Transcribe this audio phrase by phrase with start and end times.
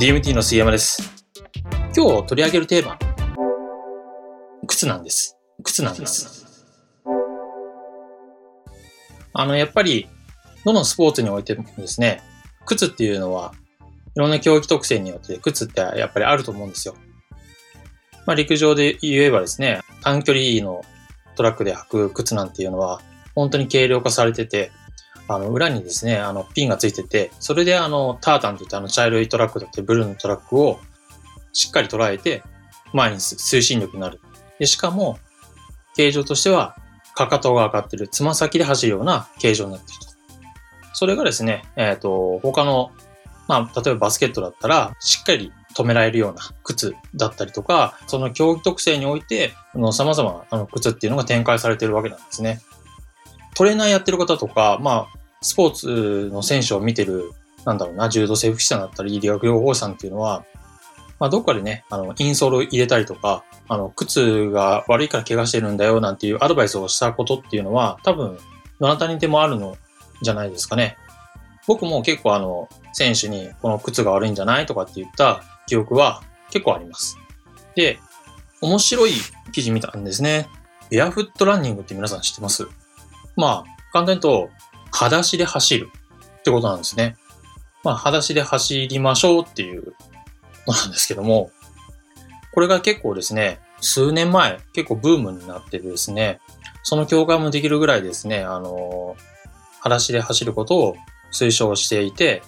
[0.00, 1.26] DMT の杉山です。
[1.94, 2.98] 今日取り上げるテーマ、
[4.66, 5.36] 靴なんです。
[5.62, 6.66] 靴なんです。
[9.34, 10.08] あの、やっぱり、
[10.64, 12.22] どのスポーツにおいてもですね、
[12.64, 13.52] 靴っていうのは、
[14.16, 16.94] いろんな競技特性によって靴ってやっぱりあると思うんですよ。
[18.24, 20.82] まあ、陸上で言えばですね、短距離の
[21.36, 23.02] トラックで履く靴なんていうのは、
[23.34, 24.72] 本当に軽量化されてて、
[25.32, 30.80] あの、裏にですね、あの、ピンがついてて、それであの、タータンといってあの、茶色いトラックだってブルーのトラックを
[31.52, 32.42] しっかり捉えて、
[32.92, 34.20] 前に推進力になる。
[34.58, 35.20] で、しかも、
[35.94, 36.76] 形状としては、
[37.14, 40.06] かかとが上がってる、つま先で走るような形状になってると。
[40.94, 42.90] それがですね、えっ、と、他の、
[43.46, 52.60] まあ、例えばバスケットだったら、しっかり止められるような靴だったりとか、その競技特性において、あの様々なあの靴っていうのが展開されてるわけなんですね。
[53.54, 57.32] トレーナーやってる方とか、まあ、スポーツの選手を見てる、
[57.64, 60.44] なんだろうな、柔道整復師さんだったり、理学療法士さんっていうのは、
[61.18, 68.38] まあ、どっかでね、あの、インソールを入れたりとか、あの、靴が悪いから怪我してるんだよ、なんていうアドバイスをしたことっていうのは、多分、
[68.80, 69.76] どなたにでもあるの
[70.20, 70.96] じゃないですかね。
[71.66, 77.16] 僕も結構あの、選手にこの靴が悪いんじゃないとかって言った記憶は結構あります。
[77.76, 77.98] で、
[78.60, 79.12] 面白い
[79.52, 80.48] 記事見たんですね。
[80.90, 82.66] ベアフットランニングって皆さん知ってます？
[83.36, 84.50] まあ、簡単に言うと、
[85.00, 85.88] 裸足で走る
[86.40, 87.16] ってことなんですね。
[87.82, 89.94] まあ、裸足で走りましょうっていう
[90.66, 91.50] ことなんですけども、
[92.52, 96.38] これが結構ですね、数年前、結構ブームになってですね、
[96.82, 99.16] その共感もできるぐらいですね、あの、
[99.78, 100.96] 裸足で走ることを
[101.32, 102.42] 推奨していて、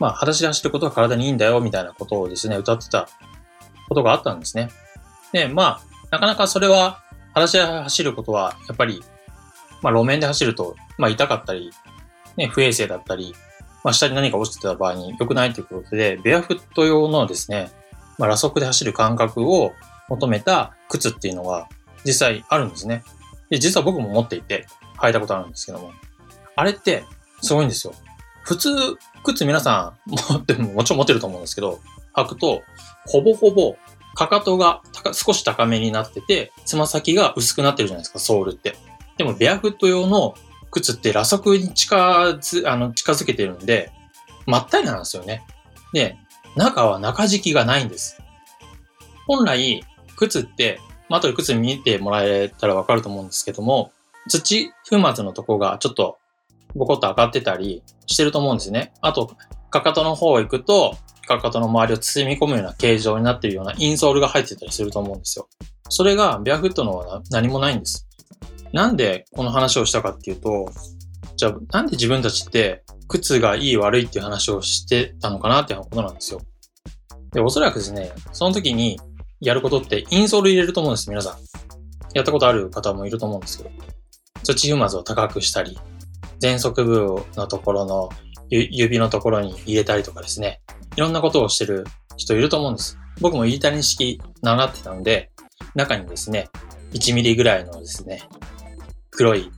[0.00, 3.08] まあ、裸足で走ることは体にいいんだよ、みたいなことをですね、歌ってた
[3.88, 4.70] ことがあったんですね。
[5.30, 9.04] で、まあ、なかなかそれは、裸足で走ることは、やっぱり、
[9.82, 11.70] まあ、路面で走ると、まあ、痛かったり、
[12.36, 13.34] ね、不衛生だったり、
[13.84, 17.70] まあ、下に何か落ちてた場合に良くないということで、ベアフット用のですね、
[18.18, 19.72] まあ、裸足で走る感覚を
[20.08, 21.68] 求めた靴っていうのが
[22.04, 23.04] 実際あるんですね。
[23.50, 24.66] で、実は僕も持っていて
[24.98, 25.92] 履いたことあるんですけども、
[26.54, 27.04] あれって
[27.42, 27.94] すごいんですよ。
[28.42, 28.70] 普通、
[29.24, 31.80] 靴皆さん持っても、もちろん持ってると思うんですけど、
[32.14, 32.62] 履くと、
[33.06, 33.76] ほぼほぼ、
[34.14, 38.76] かかとが高少し高めになってて、つま先が薄くなってるじゃないですか、ソールって。
[39.18, 40.34] でも、ベアフット用の
[40.76, 43.90] 靴って裸足に近づ、あの、近づけてるんで、
[44.46, 45.42] まったりなんですよね。
[45.94, 46.18] で、
[46.54, 48.22] 中は中敷きがないんです。
[49.26, 49.82] 本来、
[50.16, 50.78] 靴って、
[51.08, 53.90] まあ、後で靴見てもらえたらわかると思うんですけども、
[54.28, 56.18] 土粉末のとこがちょっと
[56.74, 58.92] ボコッと上がってたりしてると思うんですね。
[59.00, 59.34] あと、
[59.70, 65.48] かかとの方行くと、かかとの周りを包み込むような形状になってるようなインソールが入ってたりすると思うんですよ。
[65.88, 68.05] それがベアフットの方は何もないんです。
[68.72, 70.70] なんでこの話をしたかっていうと、
[71.36, 76.40] じゃあなんで自分たちって靴がいい悪いっていう話をしてたのかなっていうことなんですよ。
[77.32, 78.98] で、おそらくですね、その時に
[79.40, 81.36] やることってインソール入れると思うんです、皆さん。
[82.14, 83.70] やったことある方もいると思うんですけど。
[84.42, 85.78] 土粉末を高くしたり、
[86.40, 88.08] 前足部のところの
[88.48, 90.60] 指のところに入れたりとかですね。
[90.96, 91.84] いろんなことをしてる
[92.16, 92.96] 人いると思うんです。
[93.20, 95.30] 僕もイータリン式習ってたので、
[95.74, 96.48] 中にですね、
[96.92, 98.22] 1ミリぐらいのですね、
[99.16, 99.50] 黒い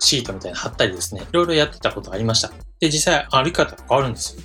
[0.00, 2.50] シートみたいな貼ったりですね、いろいろやってたことがありました。
[2.80, 4.42] で、実際歩き方変わるんですよ。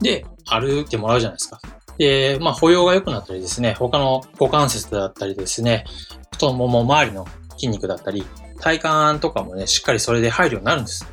[0.00, 1.60] で、歩いてもらうじゃないですか。
[1.96, 5.84] で、まあ、歩様が良くなったりですね、他の股関節だったりですね、
[6.32, 8.26] 太もも周りの筋肉だったり、
[8.60, 11.06] 体幹とかもね、しっかりそれで入るようになるんです。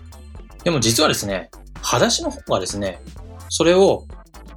[0.63, 1.49] でも実はですね、
[1.81, 3.01] 裸足の方がですね、
[3.49, 4.07] それを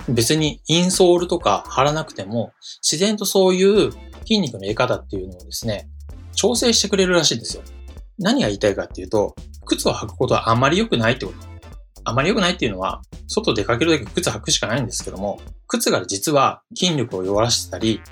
[0.09, 2.53] 別にインソールとか貼らなくても、
[2.83, 5.89] 自然とそういう筋肉の入れ方っていうのをですね、
[6.35, 7.63] 調整してくれるらしいんですよ。
[8.19, 9.35] 何が言いたいかっていうと、
[9.67, 11.39] 靴を履くことはあまり良くないってこと。
[12.05, 18.03] あまり良くないっていうのは、外出かけるだけ靴履くしかないんですけども、靴が実は筋力を弱らせたり、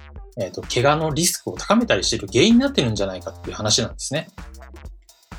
[0.40, 4.28] えっ、ー、と、怪我のリスクを高めたりしている原因になってるんじゃないかっていう話なんですね。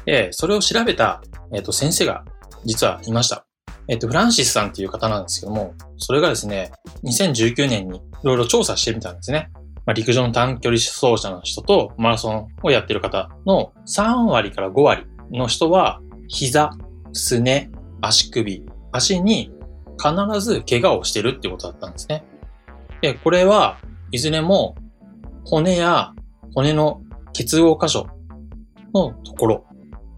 [0.06, 2.24] で、それを調べた、えっ、ー、と、先生が
[2.66, 3.46] 実はいました。
[3.88, 6.72] えっ、ー、と、フランシスさんっていう方なんですけども、それがですね、
[7.04, 9.50] 2019年にいろいろ調査してみたんですね。
[9.86, 16.70] まあ、陸上の短距離走者の人とマラソンをやってる方の3割から5割の人は、膝、
[17.12, 17.70] すね、
[18.02, 19.52] 足首、足に
[19.98, 22.24] 必ず怪我をしてるってことだったんですね。
[23.02, 23.78] で、これは
[24.12, 24.76] いずれも
[25.46, 26.14] 骨や
[26.54, 27.02] 骨の
[27.34, 28.08] 結合箇所
[28.94, 29.66] のところ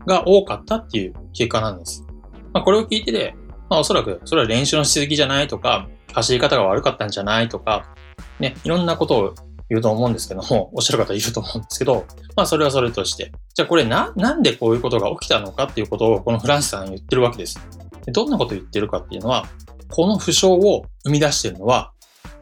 [0.06, 2.06] が多かったっていう結果なんです。
[2.54, 3.36] まあ、これを聞いてで、
[3.70, 7.94] まあ、おそらくそれは練習のしすぎじゃないとか、走り方が悪かったんじゃないとか、
[8.40, 9.36] ね、いろんなことを
[9.70, 13.32] 言うと思うんですけども、 おっしゃる方いると思うんですけど、まあそれはそれとして。
[13.54, 17.60] じゃあこれな、なんでこういうことが起きたのかっていうことをこのフランスさん言ってるわけです。
[18.08, 19.48] どんなこと言ってるかっていうのは、
[19.90, 21.92] この負傷を生み出してるのは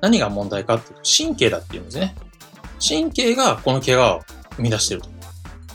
[0.01, 2.15] 何が問題かっていうと、神経だっていうんですね。
[2.85, 4.21] 神経がこの怪我を
[4.57, 5.09] 生み出してると。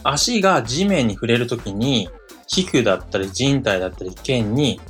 [0.03, 2.09] 足が地面に触れるときに、
[2.47, 4.81] 皮膚だったり人体だったり腱に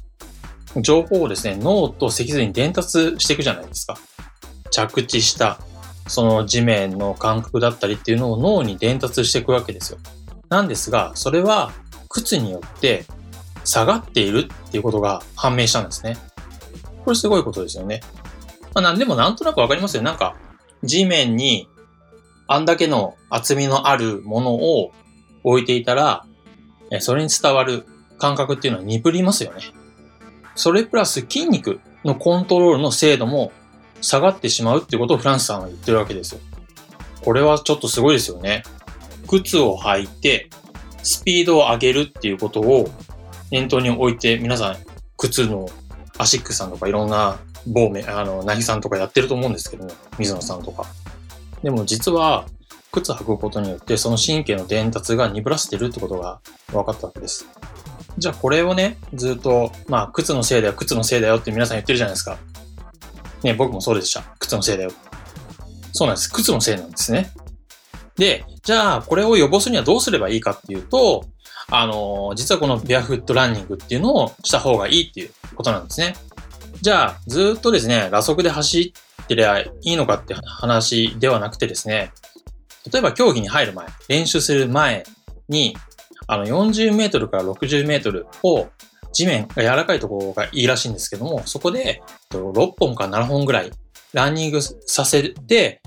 [0.77, 3.97] 情報をですね、脳と脊髄に伝達していくじゃないですか。
[4.71, 5.59] 着地した
[6.09, 9.99] その地面の感覚だったりっていうのを脳に伝達していくわけですよ。
[10.49, 11.71] なんですが、それは
[12.09, 13.05] 靴によって
[13.63, 16.17] 下がっているっていうことが判明したんですね。
[17.05, 18.01] これすごいことですよね。
[18.73, 20.03] まあ、なんでもなんとなくわかりますよ。
[20.03, 20.35] なんか
[20.83, 21.67] 地面に
[22.47, 24.91] あんだけの厚みのあるものを
[25.43, 26.25] 置いていたら、
[26.99, 27.85] それに伝わる
[28.17, 29.61] 感覚っていうのは鈍りますよね。
[30.55, 33.51] それプラス筋肉のコントロールの精度も
[34.01, 36.41] 下がってしまうってことをフランスさんは言ってるわけですよ。
[37.21, 38.63] これはちょっとすごいですよね。
[39.27, 40.49] 靴を履いて、
[41.03, 42.89] スピードを上げるっていうことを
[43.51, 44.77] 念頭に置いて、皆さん、
[45.17, 45.69] 靴の
[46.17, 47.37] アシックさんとかいろんな
[47.67, 50.85] 某名、あの、なぎさんとかやってると思うんですけども、水野さんとか。
[51.63, 52.45] でも実は、
[52.91, 56.39] 靴履くことによって、その神経の伝達が鈍らせてるってことが
[56.71, 57.45] 分かったわけです。
[58.17, 62.37] じゃあこれをね、ずっと、まあ、靴のせいだよ、靴のせいだよって皆さん言ってるじゃないですか。
[63.43, 64.23] ね、僕もそうでした。
[64.39, 64.91] 靴のせいだよ。
[65.93, 66.31] そうなんです。
[66.31, 67.31] 靴のせいなんですね。
[68.15, 71.25] で、じゃあ、これを予防するにはどうすればいいかっていうと、
[71.71, 76.15] あの、実はこのベアフットランニングっていうのをした方がいいっていうことなんですね。
[76.81, 78.93] じゃあ、ずっとですね、裸足で走
[79.23, 82.11] ってりゃいいのかって話ではなくてですね、
[82.91, 85.03] 例えば競技に入る前、練習する前
[85.47, 85.75] に、
[86.27, 88.67] あの、40メートルから60メートルを
[89.19, 92.01] 地面が柔らかいところがいいらしいんですけども、そこで
[92.31, 93.71] 6本か7本ぐらい
[94.13, 95.81] ランニングさせて、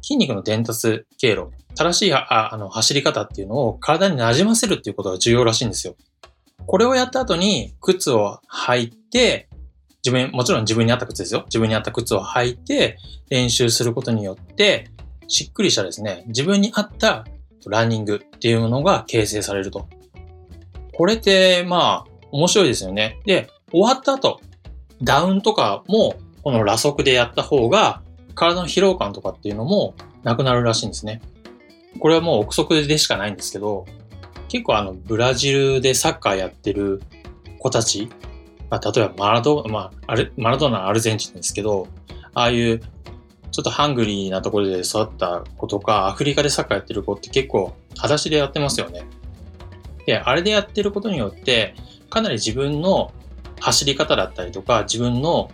[0.00, 5.96] 筋肉の伝達経路、正しいあの走り方っていうのを体に馴染ませるっていうことが重要らしいんですよ。
[6.66, 9.48] これをやった後に靴を履いて、
[10.04, 11.42] 自分、もちろん自分に合った靴ですよ。
[11.46, 12.96] 自分に合った靴を履いて
[13.28, 14.88] 練習することによって、
[15.26, 17.26] しっくりしたですね、自分に合った
[17.66, 19.88] ランニングっていうものが形成されると。
[20.94, 23.20] これって、まあ、面白いですよね。
[23.24, 24.40] で、終わった後、
[25.02, 28.02] ダウンとかも、この裸足でやった方が、
[28.34, 31.20] 体の疲労感とかっていうのもなくなるらしいんですね。
[32.00, 33.86] これはもう憶測でしかないんですけど、
[34.48, 37.02] 結構あの、ブラジルでサッカーやってる
[37.58, 38.08] 子たち、
[38.70, 41.88] まあ、例えばマラド、まあ、あれ、マラドーナアルゼンチンですけど、
[42.34, 42.80] ああいう
[43.50, 49.04] ちょっとハングリーなところで育った子とか、アフリカでサッカーやってる子って結構、裸足でやってますよね。
[50.06, 51.74] で、あれでやってることによって、
[52.10, 53.12] かなり自分の
[53.60, 55.50] 走り方だったりとか、自分の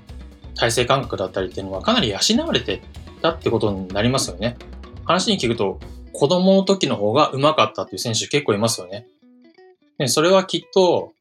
[0.54, 2.82] 体勢感覚だったりっていうのはかなり養われて
[3.22, 4.56] たってことになりますよね。
[5.04, 5.80] 話に聞くと、
[6.12, 9.06] 子供の時の方が上手かったっていう選手結構いますよね。
[9.98, 11.12] でそれはきっと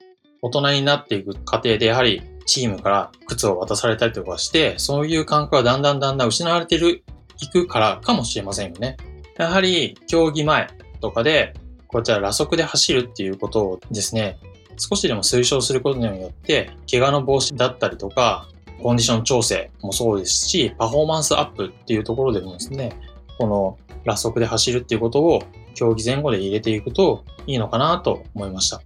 [0.42, 7.04] 大人になっていく過程でやはりチームから靴を渡されたりとかして、そういう感覚がだんだんだんだん失われている、
[7.42, 8.98] いくからかもしれませんよね。
[9.38, 10.68] やはり競技前
[11.02, 11.54] とかで、
[11.88, 14.40] こちら裸足で走るっていうことをですね、
[14.78, 18.48] 少しでも推奨することによって、怪我の防止だったりとか、
[18.82, 22.94] コンディション調整もそうですし、パフォーマンスアップっていうところでもですね、
[23.38, 25.44] この裸足で走るっていうことを
[25.74, 28.82] 競技前後で入れていくといいのかなと思いました。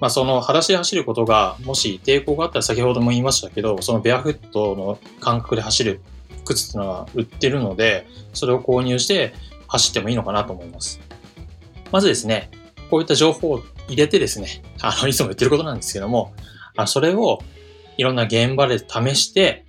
[0.00, 6.00] まあ、その裸足で走ることがもし抵抗があったら先ほども言いましたけど、そのベアフットの感覚で走る
[6.44, 9.34] 靴っていうのは売ってるので、それを購入して
[9.66, 11.00] 走ってもいいのかなと思います。
[11.90, 12.50] まずですね、
[12.90, 16.32] こういった情報入れてですね、あの、 いつも言ってることなんですけども、
[16.76, 17.40] あそれを
[17.96, 19.64] いろんな現場で試して、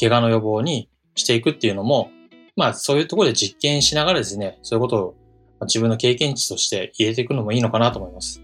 [0.00, 2.10] 怪我の予防にしていくっていうのも、
[2.54, 5.14] まあそういうところで実験しながらですね、そういうことを
[5.62, 8.42] 自分の経験値として入れていくのもいいのかなと思います。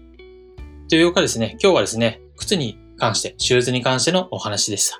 [0.89, 4.99] というかですね、今日はですね、靴に関して、シューズに関してのお話でした。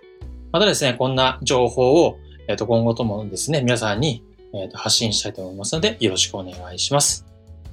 [0.51, 2.17] またですね、こんな情報を、
[2.47, 7.25] えっ、と、今後ともですね、皆さんに、えー、と発信したいと思いますので、よろしくお願いします。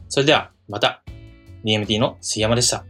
[0.09, 1.03] それでは、また、
[1.65, 2.85] DMT の杉山でした。